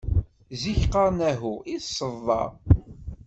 Zik 0.61 0.79
qqaṛen 0.85 1.19
ahu 1.31 1.53
i 1.73 1.75
ṣṣeḍa. 1.85 2.41